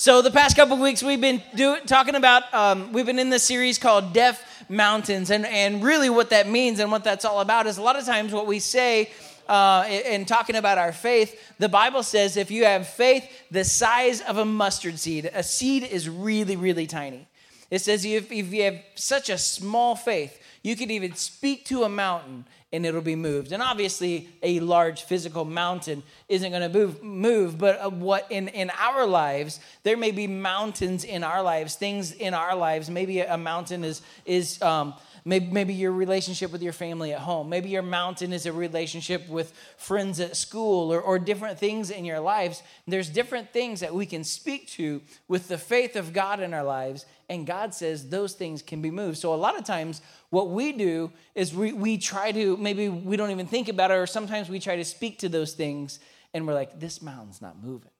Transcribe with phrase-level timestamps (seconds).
[0.00, 3.42] So the past couple weeks we've been do, talking about um, we've been in this
[3.42, 7.66] series called Deaf Mountains, and and really what that means and what that's all about
[7.66, 9.10] is a lot of times what we say.
[9.46, 14.22] Uh, in talking about our faith, the Bible says if you have faith the size
[14.22, 17.28] of a mustard seed, a seed is really, really tiny.
[17.70, 21.82] It says if, if you have such a small faith, you could even speak to
[21.82, 23.52] a mountain and it'll be moved.
[23.52, 28.70] And obviously, a large physical mountain isn't going to move, move, but what in, in
[28.78, 32.88] our lives, there may be mountains in our lives, things in our lives.
[32.88, 37.48] Maybe a mountain is, is um, maybe, maybe your relationship with your family at home.
[37.48, 42.04] Maybe your mountain is a relationship with friends at school or, or different things in
[42.04, 42.62] your lives.
[42.86, 46.64] There's different things that we can speak to with the faith of God in our
[46.64, 47.06] lives.
[47.28, 49.18] And God says those things can be moved.
[49.18, 53.16] So a lot of times, what we do is we, we try to, maybe we
[53.16, 56.00] don't even think about it, or sometimes we try to speak to those things
[56.32, 57.90] and we're like, this mountain's not moving.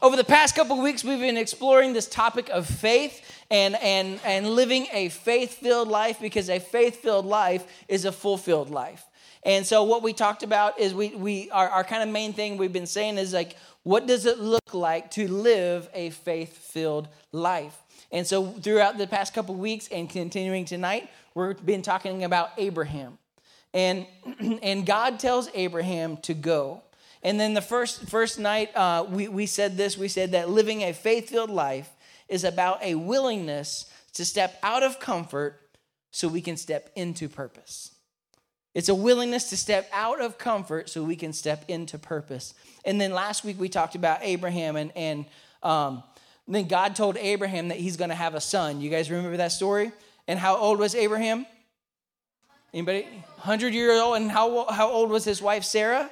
[0.00, 4.48] Over the past couple weeks, we've been exploring this topic of faith and, and, and
[4.48, 9.04] living a faith filled life because a faith filled life is a fulfilled life.
[9.44, 12.56] And so, what we talked about is we, we our, our kind of main thing
[12.56, 17.08] we've been saying is like, what does it look like to live a faith filled
[17.32, 17.76] life?
[18.12, 23.18] And so, throughout the past couple weeks and continuing tonight, We've been talking about Abraham.
[23.72, 24.06] And,
[24.62, 26.82] and God tells Abraham to go.
[27.22, 30.82] And then the first, first night, uh, we, we said this we said that living
[30.82, 31.90] a faith filled life
[32.28, 35.60] is about a willingness to step out of comfort
[36.10, 37.94] so we can step into purpose.
[38.74, 42.54] It's a willingness to step out of comfort so we can step into purpose.
[42.84, 45.26] And then last week we talked about Abraham, and, and
[45.62, 46.02] um,
[46.48, 48.80] then God told Abraham that he's going to have a son.
[48.80, 49.92] You guys remember that story?
[50.26, 51.46] And how old was Abraham?
[52.72, 53.02] Anybody?
[53.02, 54.16] 100 years old.
[54.16, 56.10] And how, how old was his wife, Sarah?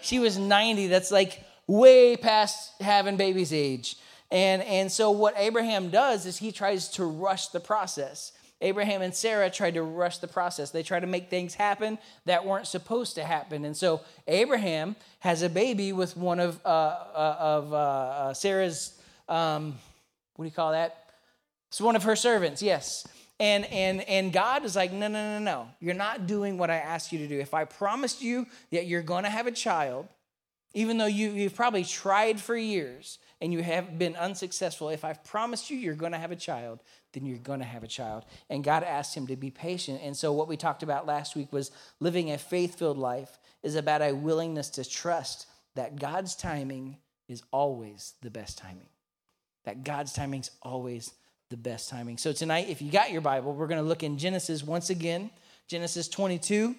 [0.00, 0.88] She was 90.
[0.88, 3.96] That's like way past having baby's age.
[4.30, 8.32] And, and so what Abraham does is he tries to rush the process.
[8.60, 10.70] Abraham and Sarah tried to rush the process.
[10.70, 13.64] They tried to make things happen that weren't supposed to happen.
[13.64, 19.00] And so Abraham has a baby with one of, uh, uh, of uh, uh Sarah's,
[19.28, 19.76] um,
[20.34, 21.04] what do you call that?
[21.68, 23.06] It's one of her servants, yes.
[23.40, 25.68] And, and, and God is like, no, no, no, no.
[25.80, 27.38] You're not doing what I asked you to do.
[27.38, 30.08] If I promised you that you're going to have a child,
[30.74, 35.22] even though you, you've probably tried for years and you have been unsuccessful, if I've
[35.24, 36.80] promised you you're going to have a child,
[37.12, 38.24] then you're going to have a child.
[38.50, 40.00] And God asked him to be patient.
[40.02, 41.70] And so, what we talked about last week was
[42.00, 47.42] living a faith filled life is about a willingness to trust that God's timing is
[47.50, 48.88] always the best timing.
[49.64, 51.12] That God's timing is always
[51.50, 52.18] the best timing.
[52.18, 55.30] So tonight, if you got your Bible, we're going to look in Genesis once again,
[55.66, 56.74] Genesis 22.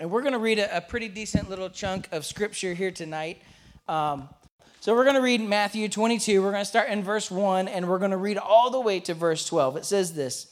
[0.00, 3.42] And we're going to read a, a pretty decent little chunk of scripture here tonight.
[3.86, 4.30] Um,
[4.80, 6.42] so we're going to read Matthew 22.
[6.42, 9.00] We're going to start in verse 1 and we're going to read all the way
[9.00, 9.76] to verse 12.
[9.76, 10.50] It says this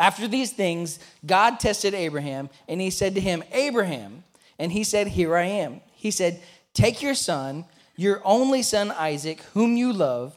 [0.00, 4.24] After these things, God tested Abraham and he said to him, Abraham.
[4.58, 5.80] And he said, Here I am.
[5.92, 6.42] He said,
[6.74, 10.36] Take your son, your only son Isaac, whom you love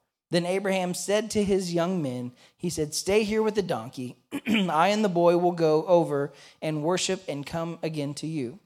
[0.31, 4.15] Then Abraham said to his young men, He said, Stay here with the donkey.
[4.47, 6.31] I and the boy will go over
[6.61, 8.57] and worship and come again to you.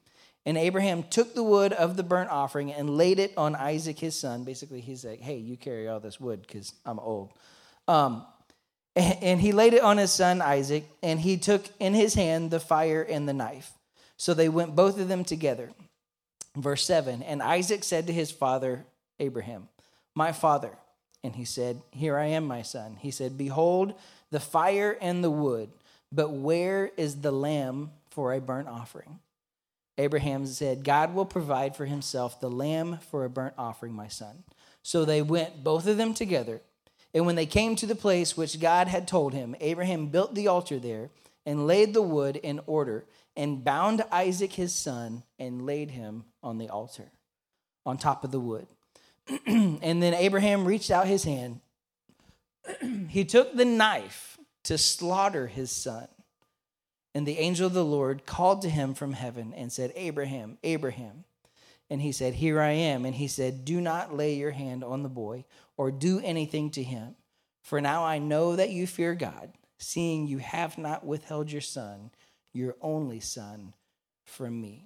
[0.45, 4.15] And Abraham took the wood of the burnt offering and laid it on Isaac his
[4.15, 4.43] son.
[4.43, 7.33] Basically, he's like, Hey, you carry all this wood because I'm old.
[7.87, 8.25] Um,
[8.95, 12.59] and he laid it on his son Isaac, and he took in his hand the
[12.59, 13.73] fire and the knife.
[14.17, 15.71] So they went both of them together.
[16.55, 18.85] Verse 7 And Isaac said to his father
[19.19, 19.67] Abraham,
[20.13, 20.77] My father.
[21.25, 22.97] And he said, Here I am, my son.
[22.99, 23.95] He said, Behold
[24.29, 25.71] the fire and the wood,
[26.11, 29.19] but where is the lamb for a burnt offering?
[29.97, 34.43] Abraham said, God will provide for himself the lamb for a burnt offering, my son.
[34.83, 36.61] So they went, both of them together.
[37.11, 40.47] And when they came to the place which God had told him, Abraham built the
[40.47, 41.09] altar there
[41.43, 43.05] and laid the wood in order
[43.35, 47.09] and bound Isaac his son and laid him on the altar
[47.83, 48.67] on top of the wood.
[49.45, 51.61] and then Abraham reached out his hand.
[53.09, 56.07] he took the knife to slaughter his son.
[57.13, 61.23] And the angel of the Lord called to him from heaven and said, Abraham, Abraham.
[61.89, 63.05] And he said, Here I am.
[63.05, 65.45] And he said, Do not lay your hand on the boy
[65.77, 67.15] or do anything to him.
[67.61, 72.11] For now I know that you fear God, seeing you have not withheld your son,
[72.53, 73.73] your only son,
[74.25, 74.85] from me.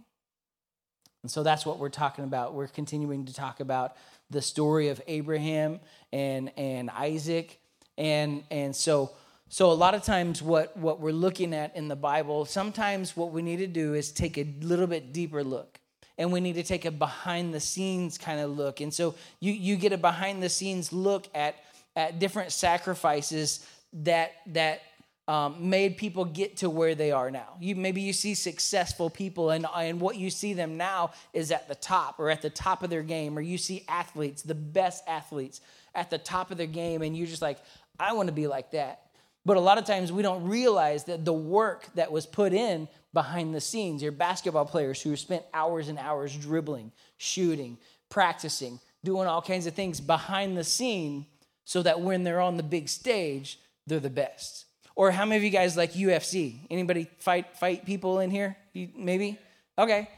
[1.24, 2.54] And so that's what we're talking about.
[2.54, 3.96] We're continuing to talk about
[4.30, 5.80] the story of Abraham
[6.12, 7.60] and, and Isaac.
[7.98, 9.12] And, and so,
[9.50, 13.32] so a lot of times what, what we're looking at in the Bible, sometimes what
[13.32, 15.80] we need to do is take a little bit deeper look.
[16.18, 18.82] And we need to take a behind the scenes kind of look.
[18.82, 21.56] And so you, you get a behind the scenes look at,
[21.96, 24.82] at different sacrifices that, that
[25.30, 27.50] um, made people get to where they are now.
[27.60, 31.68] You maybe you see successful people, and and what you see them now is at
[31.68, 35.04] the top or at the top of their game, or you see athletes, the best
[35.08, 35.62] athletes,
[35.94, 37.60] at the top of their game, and you're just like,
[38.00, 39.02] I want to be like that.
[39.46, 42.88] But a lot of times we don't realize that the work that was put in
[43.14, 44.02] behind the scenes.
[44.02, 47.78] Your basketball players who spent hours and hours dribbling, shooting,
[48.10, 51.28] practicing, doing all kinds of things behind the scene,
[51.66, 54.66] so that when they're on the big stage, they're the best
[55.00, 56.58] or how many of you guys like UFC?
[56.70, 58.58] Anybody fight fight people in here?
[58.74, 59.40] You, maybe?
[59.78, 60.10] Okay.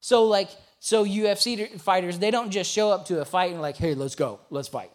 [0.00, 3.78] So like so UFC fighters, they don't just show up to a fight and like,
[3.78, 4.40] "Hey, let's go.
[4.50, 4.90] Let's fight."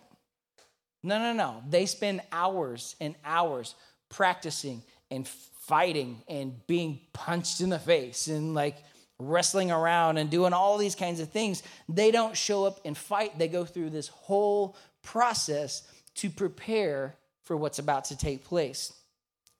[1.02, 1.64] No, no, no.
[1.68, 3.74] They spend hours and hours
[4.10, 8.78] practicing and fighting and being punched in the face and like
[9.18, 11.64] wrestling around and doing all these kinds of things.
[11.90, 13.40] They don't show up and fight.
[13.40, 15.82] They go through this whole process
[16.18, 18.94] to prepare for what's about to take place.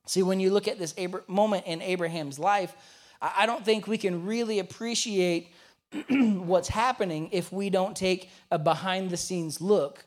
[0.06, 0.96] See, when you look at this
[1.28, 2.76] moment in Abraham's life,
[3.22, 5.54] I don't think we can really appreciate
[6.10, 10.06] what's happening if we don't take a behind the scenes look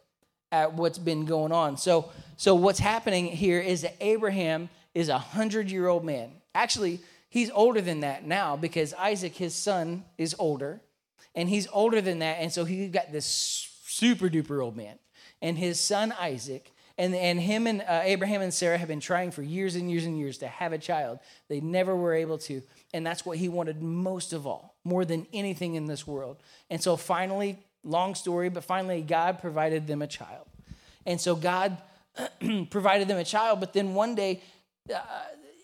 [0.50, 1.76] at what's been going on.
[1.76, 6.30] So, so what's happening here is that Abraham is a hundred year old man.
[6.54, 10.80] Actually, he's older than that now because Isaac, his son, is older,
[11.34, 13.26] and he's older than that, and so he got this
[13.84, 14.98] super duper old man.
[15.42, 19.32] And his son Isaac and, and him and uh, Abraham and Sarah have been trying
[19.32, 21.18] for years and years and years to have a child.
[21.48, 22.62] They never were able to.
[22.92, 26.36] And that's what he wanted most of all, more than anything in this world.
[26.70, 30.46] And so finally, long story, but finally, God provided them a child.
[31.04, 31.76] And so God
[32.70, 34.40] provided them a child, but then one day,
[34.94, 35.00] uh,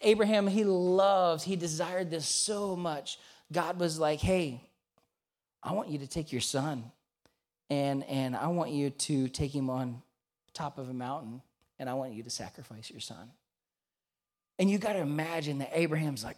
[0.03, 3.19] Abraham, he loved, he desired this so much.
[3.53, 4.69] God was like, hey,
[5.63, 6.91] I want you to take your son
[7.69, 10.03] and, and I want you to take him on
[10.55, 11.43] top of a mountain
[11.79, 13.31] and I want you to sacrifice your son.
[14.59, 16.37] And you got to imagine that Abraham's like,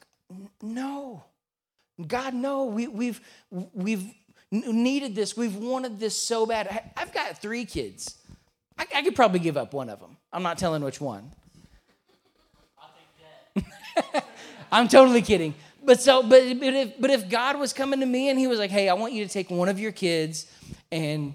[0.63, 1.25] no,
[2.07, 3.21] God, no, we, we've,
[3.51, 4.05] we've
[4.51, 5.37] needed this.
[5.37, 6.93] We've wanted this so bad.
[6.97, 8.17] I've got three kids.
[8.79, 10.17] I, I could probably give up one of them.
[10.33, 11.33] I'm not telling which one.
[14.73, 15.55] I'm totally kidding.
[15.85, 18.59] But so, but, but if but if God was coming to me and He was
[18.59, 20.47] like, "Hey, I want you to take one of your kids,
[20.93, 21.35] and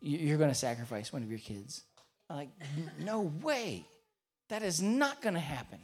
[0.00, 1.82] you're going to sacrifice one of your kids,"
[2.28, 2.50] I'm like,
[3.00, 3.86] no way.
[4.48, 5.78] That is not going to happen.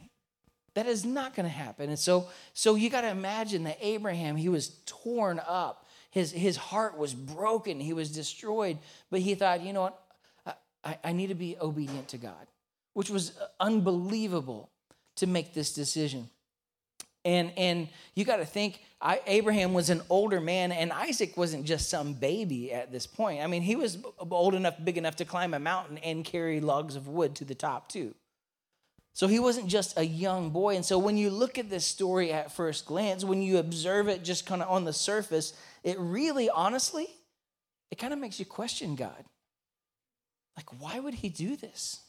[0.73, 1.89] That is not going to happen.
[1.89, 5.85] And so, so you got to imagine that Abraham, he was torn up.
[6.11, 7.79] His, his heart was broken.
[7.79, 8.77] He was destroyed.
[9.09, 10.01] But he thought, you know what?
[10.83, 12.47] I, I need to be obedient to God,
[12.93, 14.69] which was uh, unbelievable
[15.17, 16.29] to make this decision.
[17.23, 21.65] And, and you got to think, I, Abraham was an older man, and Isaac wasn't
[21.65, 23.43] just some baby at this point.
[23.43, 23.97] I mean, he was
[24.29, 27.55] old enough, big enough to climb a mountain and carry logs of wood to the
[27.55, 28.15] top, too.
[29.13, 30.75] So he wasn't just a young boy.
[30.75, 34.23] And so when you look at this story at first glance, when you observe it
[34.23, 37.07] just kind of on the surface, it really, honestly,
[37.91, 39.25] it kind of makes you question God.
[40.55, 42.01] Like, why would he do this?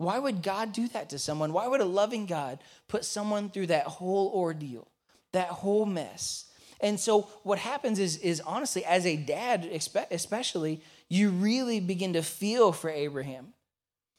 [0.00, 1.52] Why would God do that to someone?
[1.52, 4.88] Why would a loving God put someone through that whole ordeal,
[5.32, 6.46] that whole mess?
[6.80, 9.68] And so what happens is, is honestly, as a dad,
[10.10, 10.80] especially,
[11.10, 13.48] you really begin to feel for Abraham,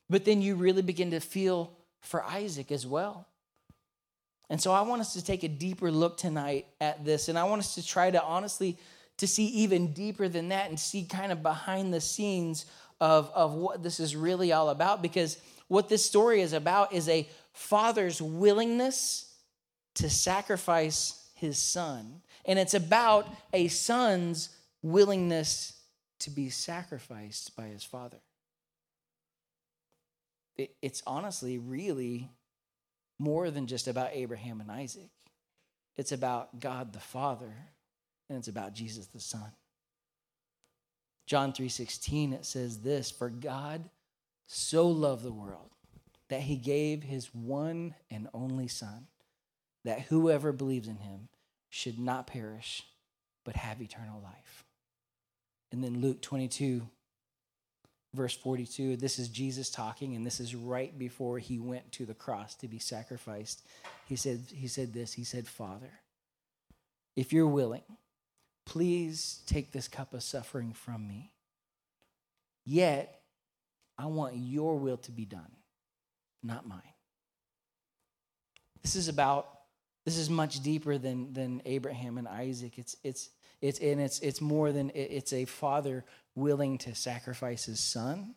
[0.08, 3.26] but then you really begin to feel for Isaac as well.
[4.52, 7.46] And so I want us to take a deeper look tonight at this, and I
[7.46, 8.78] want us to try to honestly
[9.18, 12.68] to see even deeper than that and see kind of behind the scenes
[13.00, 15.38] of, of what this is really all about because
[15.72, 19.34] what this story is about is a father's willingness
[19.96, 22.20] to sacrifice his son.
[22.44, 24.50] And it's about a son's
[24.82, 25.80] willingness
[26.20, 28.18] to be sacrificed by his father.
[30.58, 32.30] it's honestly really
[33.18, 35.10] more than just about Abraham and Isaac.
[35.96, 37.54] It's about God the Father
[38.28, 39.54] and it's about Jesus the Son.
[41.28, 43.90] John 3:16 it says this, for God
[44.54, 45.70] so loved the world
[46.28, 49.08] that he gave his one and only Son,
[49.86, 51.30] that whoever believes in him
[51.70, 52.84] should not perish,
[53.46, 54.66] but have eternal life.
[55.72, 56.86] And then Luke 22,
[58.14, 58.98] verse 42.
[58.98, 62.68] This is Jesus talking, and this is right before he went to the cross to
[62.68, 63.64] be sacrificed.
[64.06, 66.02] He said, he said this He said, Father,
[67.16, 67.84] if you're willing,
[68.66, 71.32] please take this cup of suffering from me.
[72.66, 73.21] Yet,
[74.02, 75.52] I want your will to be done,
[76.42, 76.82] not mine.
[78.82, 79.48] This is about,
[80.06, 82.80] this is much deeper than, than Abraham and Isaac.
[82.80, 83.30] It's, it's,
[83.62, 86.04] it's, and it's, it's more than, it's a father
[86.34, 88.34] willing to sacrifice his son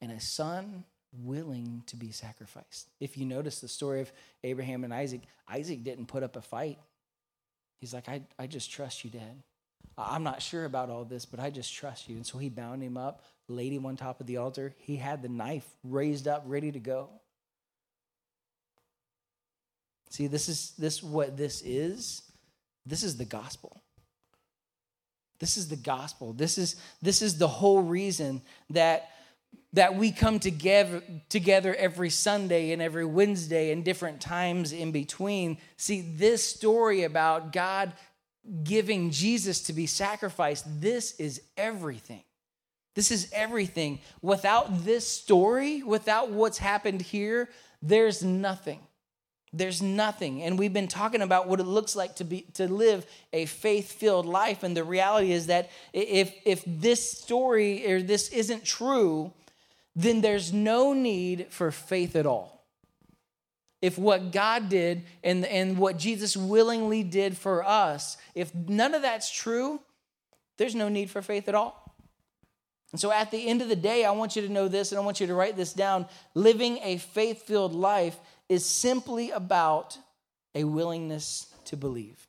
[0.00, 2.90] and a son willing to be sacrificed.
[2.98, 4.10] If you notice the story of
[4.42, 6.78] Abraham and Isaac, Isaac didn't put up a fight.
[7.80, 9.44] He's like, I, I just trust you, Dad.
[9.96, 12.16] I'm not sure about all this, but I just trust you.
[12.16, 14.74] And so he bound him up, laid him on top of the altar.
[14.78, 17.10] He had the knife raised up, ready to go.
[20.10, 22.22] See, this is this what this is.
[22.86, 23.82] This is the gospel.
[25.40, 26.32] This is the gospel.
[26.32, 29.10] This is this is the whole reason that
[29.74, 35.58] that we come together together every Sunday and every Wednesday and different times in between.
[35.76, 37.92] See, this story about God
[38.64, 42.22] giving Jesus to be sacrificed, this is everything.
[42.94, 44.00] This is everything.
[44.22, 47.48] Without this story, without what's happened here,
[47.80, 48.80] there's nothing.
[49.52, 50.42] There's nothing.
[50.42, 54.26] And we've been talking about what it looks like to be to live a faith-filled
[54.26, 59.32] life and the reality is that if if this story or this isn't true,
[59.96, 62.57] then there's no need for faith at all.
[63.80, 69.02] If what God did and, and what Jesus willingly did for us, if none of
[69.02, 69.80] that's true,
[70.56, 71.94] there's no need for faith at all.
[72.90, 75.00] And so at the end of the day, I want you to know this and
[75.00, 76.06] I want you to write this down.
[76.34, 78.18] Living a faith filled life
[78.48, 79.98] is simply about
[80.54, 82.26] a willingness to believe.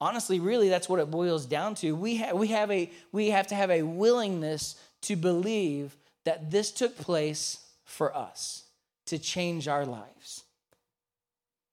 [0.00, 1.92] Honestly, really, that's what it boils down to.
[1.92, 6.70] We, ha- we, have a, we have to have a willingness to believe that this
[6.70, 8.64] took place for us
[9.06, 10.44] to change our lives.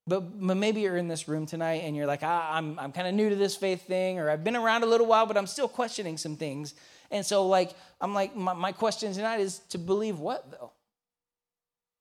[0.06, 3.14] But, maybe you're in this room tonight and you're like, ah, I'm, I'm kind of
[3.14, 5.68] new to this faith thing, or I've been around a little while, but I'm still
[5.68, 6.74] questioning some things.
[7.10, 10.72] And so, like, I'm like, my, my question tonight is to believe what, though?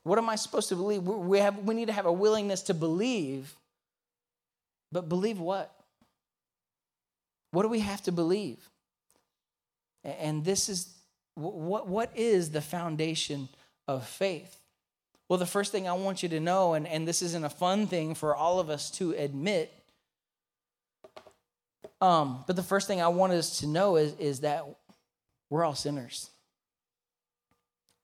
[0.03, 1.03] What am I supposed to believe?
[1.03, 3.53] We, have, we need to have a willingness to believe,
[4.91, 5.71] but believe what?
[7.51, 8.57] What do we have to believe?
[10.03, 10.95] And this is
[11.35, 13.49] what, what is the foundation
[13.87, 14.57] of faith?
[15.29, 17.85] Well, the first thing I want you to know, and, and this isn't a fun
[17.85, 19.71] thing for all of us to admit,
[22.01, 24.65] um, but the first thing I want us to know is, is that
[25.49, 26.31] we're all sinners.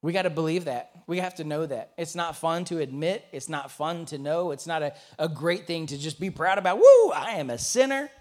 [0.03, 0.91] We got to believe that.
[1.07, 1.93] We have to know that.
[1.97, 3.25] It's not fun to admit.
[3.31, 4.51] It's not fun to know.
[4.51, 6.77] It's not a, a great thing to just be proud about.
[6.77, 8.11] Woo, I am a sinner.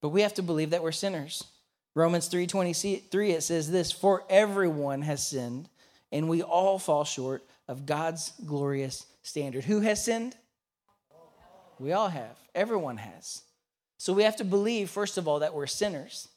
[0.00, 1.44] But we have to believe that we're sinners.
[1.94, 5.68] Romans 3:23 it says this, for everyone has sinned
[6.12, 9.64] and we all fall short of God's glorious standard.
[9.64, 10.36] Who has sinned?
[11.78, 12.36] We all have.
[12.54, 13.42] Everyone has.
[13.98, 16.28] So we have to believe first of all that we're sinners.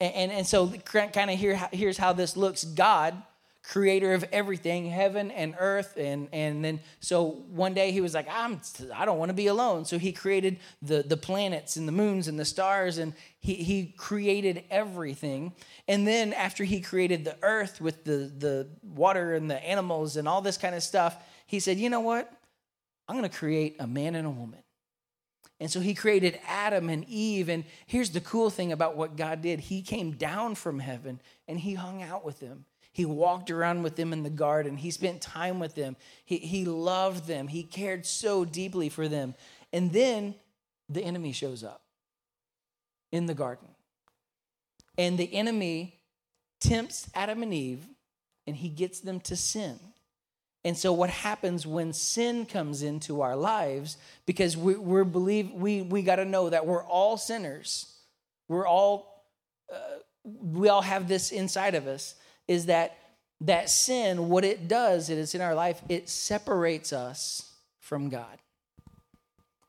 [0.00, 3.20] And, and, and so, kind of here, here's how this looks God,
[3.68, 5.96] creator of everything, heaven and earth.
[5.98, 8.60] And, and then, so one day he was like, I'm,
[8.94, 9.84] I don't want to be alone.
[9.84, 13.94] So he created the, the planets and the moons and the stars, and he, he
[13.96, 15.52] created everything.
[15.86, 20.26] And then, after he created the earth with the, the water and the animals and
[20.26, 22.32] all this kind of stuff, he said, You know what?
[23.06, 24.60] I'm going to create a man and a woman.
[25.60, 27.48] And so he created Adam and Eve.
[27.48, 31.60] And here's the cool thing about what God did He came down from heaven and
[31.60, 32.64] he hung out with them.
[32.98, 34.76] He walked around with them in the garden.
[34.76, 35.94] He spent time with them.
[36.24, 37.46] He, he loved them.
[37.46, 39.36] He cared so deeply for them.
[39.72, 40.34] And then
[40.88, 41.80] the enemy shows up
[43.12, 43.68] in the garden.
[44.98, 46.00] And the enemy
[46.58, 47.86] tempts Adam and Eve
[48.48, 49.78] and he gets them to sin.
[50.64, 53.96] And so, what happens when sin comes into our lives?
[54.26, 57.94] Because we, we believe we we got to know that we're all sinners.
[58.48, 59.24] We're all
[59.72, 62.16] uh, we all have this inside of us.
[62.48, 62.96] Is that
[63.40, 64.28] that sin?
[64.28, 65.80] What it does, it is in our life.
[65.88, 68.38] It separates us from God.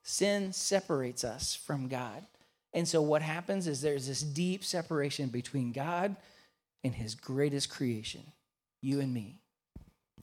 [0.01, 2.25] Sin separates us from God.
[2.73, 6.15] And so, what happens is there's this deep separation between God
[6.83, 8.23] and His greatest creation,
[8.81, 9.39] you and me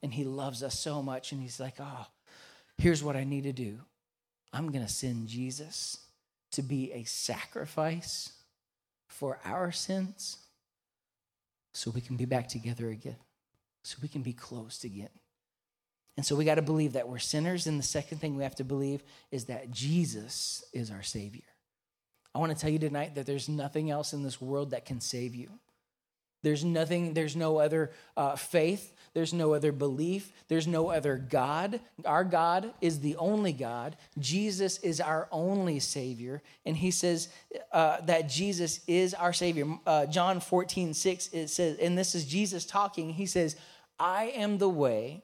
[0.03, 2.07] and he loves us so much and he's like oh
[2.79, 3.79] here's what i need to do
[4.53, 5.99] i'm going to send jesus
[6.53, 8.33] to be a sacrifice
[9.09, 10.39] for our sins
[11.77, 13.17] so we can be back together again
[13.87, 15.11] so we can be close again.
[16.17, 18.57] And so we got to believe that we're sinners and the second thing we have
[18.57, 21.45] to believe is that jesus is our savior.
[22.35, 25.01] I want to tell you tonight that there's nothing else in this world that can
[25.01, 25.51] save you
[26.43, 31.81] There's nothing, there's no other uh, faith, there's no other belief, there's no other God.
[32.05, 33.97] Our God is the only God.
[34.19, 36.43] Jesus is our only Savior.
[36.65, 37.29] And he says
[37.73, 39.67] uh, that Jesus is our Savior.
[39.87, 43.11] Uh, John 14, 6, it says, and this is Jesus talking.
[43.11, 43.57] He says,
[43.99, 45.23] I am the way,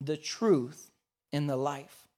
[0.00, 0.90] the truth,
[1.32, 2.08] and the life.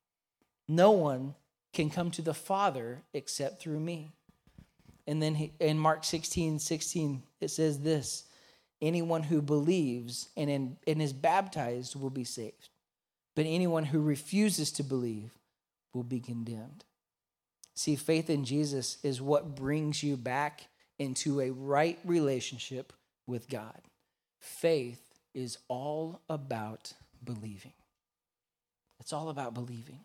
[0.69, 1.35] No one
[1.73, 4.12] can come to the Father except through me.
[5.06, 8.25] And then he, in Mark 16, 16, it says this
[8.80, 12.68] anyone who believes and, in, and is baptized will be saved,
[13.35, 15.30] but anyone who refuses to believe
[15.92, 16.85] will be condemned.
[17.75, 20.68] See, faith in Jesus is what brings you back
[20.99, 22.92] into a right relationship
[23.26, 23.80] with God.
[24.40, 25.00] Faith
[25.35, 26.92] is all about
[27.25, 27.73] believing.
[29.00, 30.00] It's all about believing.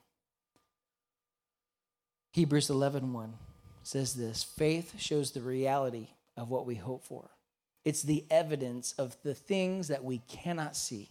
[2.32, 3.34] Hebrews 11:1 1
[3.88, 7.30] says this, faith shows the reality of what we hope for.
[7.86, 11.08] It's the evidence of the things that we cannot see.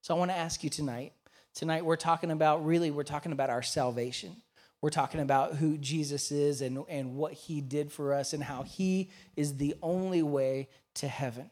[0.00, 1.12] So I want to ask you tonight.
[1.54, 4.36] Tonight we're talking about really we're talking about our salvation.
[4.80, 8.62] We're talking about who Jesus is and, and what he did for us and how
[8.62, 11.50] he is the only way to heaven.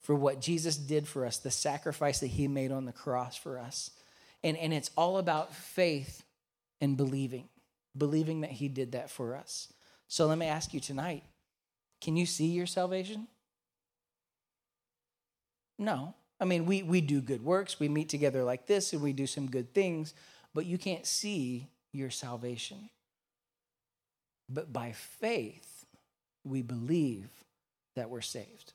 [0.00, 3.58] For what Jesus did for us, the sacrifice that he made on the cross for
[3.58, 3.90] us.
[4.42, 6.24] And, and it's all about faith
[6.80, 7.48] and believing,
[7.96, 9.72] believing that he did that for us.
[10.08, 11.24] So let me ask you tonight
[12.00, 13.26] can you see your salvation?
[15.78, 16.14] No.
[16.38, 19.26] I mean, we, we do good works, we meet together like this, and we do
[19.26, 20.12] some good things,
[20.52, 22.90] but you can't see your salvation.
[24.48, 25.86] But by faith,
[26.44, 27.30] we believe
[27.94, 28.74] that we're saved.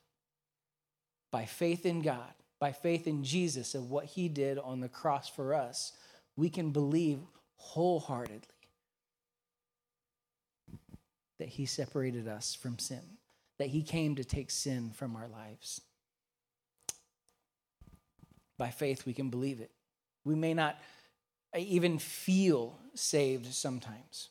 [1.32, 5.30] By faith in God, by faith in Jesus and what he did on the cross
[5.30, 5.94] for us,
[6.36, 7.20] we can believe
[7.56, 8.42] wholeheartedly
[11.42, 13.02] that he separated us from sin,
[13.58, 15.82] that he came to take sin from our lives.
[18.60, 19.72] By faith, we can believe it.
[20.24, 20.80] We may not
[21.58, 24.30] even feel saved sometimes.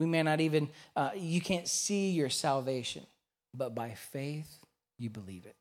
[0.00, 3.06] We may not even, uh, you can't see your salvation,
[3.54, 4.58] but by faith,
[4.98, 5.54] you believe it.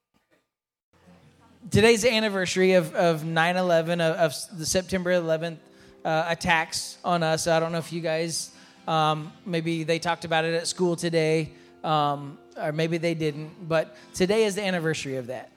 [1.69, 5.57] Today's anniversary of, of 9 11, of, of the September 11th
[6.03, 7.45] uh, attacks on us.
[7.45, 8.49] I don't know if you guys
[8.87, 11.51] um, maybe they talked about it at school today,
[11.83, 13.67] um, or maybe they didn't.
[13.67, 15.51] But today is the anniversary of that,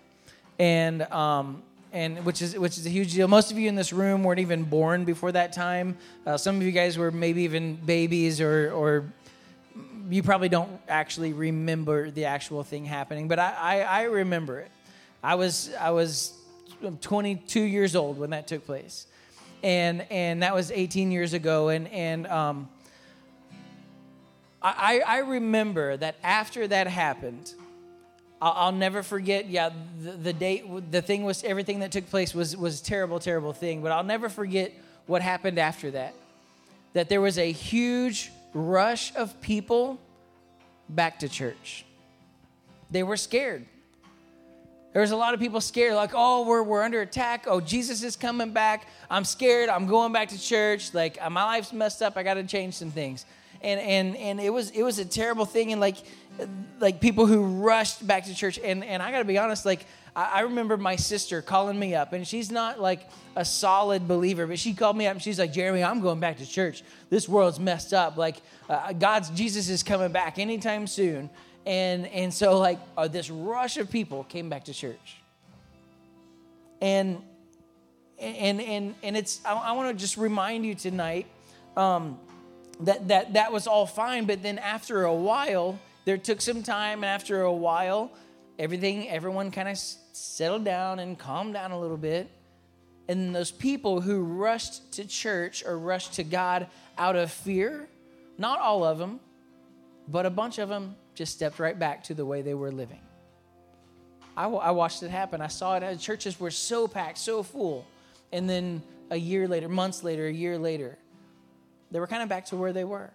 [0.59, 1.62] and um,
[1.93, 3.29] and which is which is a huge deal.
[3.29, 5.97] Most of you in this room weren't even born before that time.
[6.27, 9.12] Uh, some of you guys were maybe even babies, or or
[10.11, 13.29] you probably don't actually remember the actual thing happening.
[13.29, 14.71] But I, I, I remember it.
[15.23, 16.33] I was I was
[17.01, 19.07] 22 years old when that took place,
[19.62, 22.69] and and that was 18 years ago, and and um,
[24.61, 27.55] I, I remember that after that happened,
[28.42, 29.49] I'll, I'll never forget.
[29.49, 29.71] Yeah,
[30.03, 33.83] the, the date, the thing was, everything that took place was was terrible, terrible thing.
[33.83, 34.73] But I'll never forget
[35.07, 36.14] what happened after that.
[36.94, 40.01] That there was a huge rush of people
[40.88, 41.85] back to church.
[42.90, 43.64] They were scared.
[44.94, 47.44] There was a lot of people scared, like, oh, we're, we're under attack.
[47.47, 48.88] Oh, Jesus is coming back.
[49.11, 49.68] I'm scared.
[49.68, 50.94] I'm going back to church.
[50.94, 52.16] Like, my life's messed up.
[52.16, 53.27] I got to change some things
[53.62, 55.73] and and and it was it was a terrible thing.
[55.73, 55.97] And like
[56.81, 58.59] like people who rushed back to church.
[58.62, 62.12] And and I got to be honest like I, remember my sister calling me up.
[62.12, 65.53] And she's not like a solid believer but she called me up and she's like
[65.53, 66.83] Jeremy I'm going back to church.
[67.11, 68.16] This world's messed up.
[68.16, 68.37] Like
[68.68, 71.31] uh, God's Jesus is coming back anytime soon.
[71.66, 75.16] And and so like uh, this rush of people came back to church.
[76.81, 77.23] And
[78.18, 81.27] and and and it's I, I want to just remind you tonight
[81.77, 82.18] um,
[82.81, 84.27] that, that that was all fine.
[84.27, 88.12] But then after a while, there took some time, and after a while,
[88.59, 92.31] everything, everyone kind of settled down and calmed down a little bit.
[93.09, 96.67] And those people who rushed to church or rushed to God
[96.99, 97.88] out of fear,
[98.37, 99.21] not all of them,
[100.07, 103.01] but a bunch of them just stepped right back to the way they were living.
[104.37, 105.41] I, I watched it happen.
[105.41, 105.83] I saw it.
[105.83, 107.85] Uh, churches were so packed, so full.
[108.33, 110.97] And then a year later, months later, a year later,
[111.90, 113.11] they were kind of back to where they were.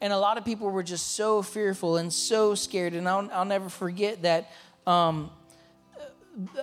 [0.00, 2.94] And a lot of people were just so fearful and so scared.
[2.94, 4.50] And I'll, I'll never forget that
[4.86, 5.30] um,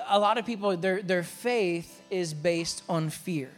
[0.08, 3.50] a lot of people, their, their faith is based on fear.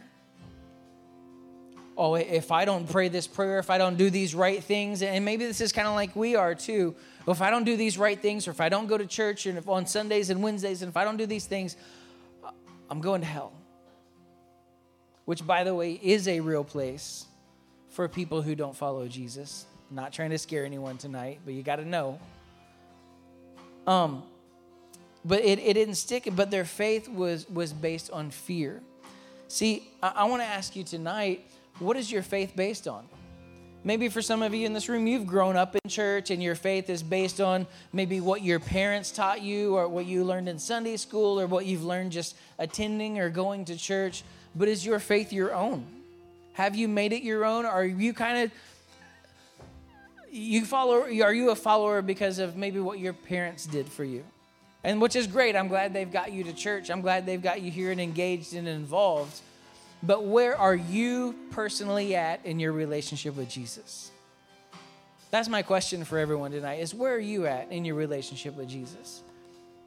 [1.96, 5.24] Oh, if I don't pray this prayer, if I don't do these right things, and
[5.24, 6.94] maybe this is kind of like we are too.
[7.26, 9.58] If I don't do these right things, or if I don't go to church and
[9.58, 11.76] if on Sundays and Wednesdays, and if I don't do these things,
[12.88, 13.52] I'm going to hell.
[15.24, 17.26] Which, by the way, is a real place
[17.98, 19.66] for people who don't follow Jesus.
[19.90, 22.20] I'm not trying to scare anyone tonight, but you got to know.
[23.88, 24.22] Um,
[25.24, 26.28] but it, it didn't stick.
[26.30, 28.80] But their faith was was based on fear.
[29.48, 33.04] See, I, I want to ask you tonight, what is your faith based on?
[33.82, 36.54] Maybe for some of you in this room, you've grown up in church and your
[36.54, 40.60] faith is based on maybe what your parents taught you or what you learned in
[40.60, 44.22] Sunday school or what you've learned just attending or going to church.
[44.54, 45.97] But is your faith your own?
[46.58, 47.64] Have you made it your own?
[47.64, 48.50] Are you kind of
[50.28, 54.24] you follow are you a follower because of maybe what your parents did for you?
[54.82, 55.54] And which is great.
[55.54, 56.90] I'm glad they've got you to church.
[56.90, 59.40] I'm glad they've got you here and engaged and involved.
[60.02, 64.10] But where are you personally at in your relationship with Jesus?
[65.30, 68.68] That's my question for everyone tonight is where are you at in your relationship with
[68.68, 69.22] Jesus?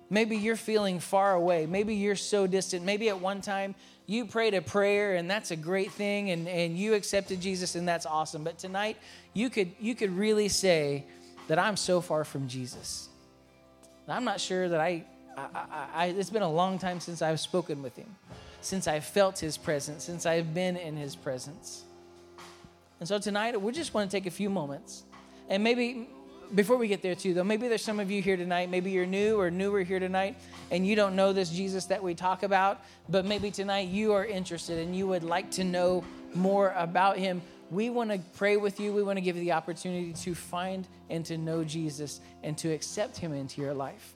[0.10, 1.65] Maybe you're feeling far away.
[1.65, 2.86] Maybe you're so distant.
[2.86, 3.75] Maybe at one time
[4.12, 7.88] you prayed a prayer and that's a great thing and, and you accepted Jesus and
[7.88, 8.43] that's awesome.
[8.43, 8.97] But tonight
[9.34, 11.06] you could you could really say
[11.47, 13.10] that I'm so far from Jesus.
[14.08, 15.06] I'm not sure that I,
[15.38, 18.15] I, I, I it's been a long time since I've spoken with him
[18.62, 21.84] since I've felt his presence, since I've been in his presence.
[23.00, 25.04] And so tonight, we just want to take a few moments.
[25.50, 26.08] And maybe
[26.55, 28.69] before we get there, too, though, maybe there's some of you here tonight.
[28.69, 30.37] Maybe you're new or newer here tonight,
[30.69, 32.81] and you don't know this Jesus that we talk about.
[33.09, 37.41] But maybe tonight you are interested and you would like to know more about him.
[37.69, 38.93] We want to pray with you.
[38.93, 42.73] We want to give you the opportunity to find and to know Jesus and to
[42.73, 44.13] accept him into your life.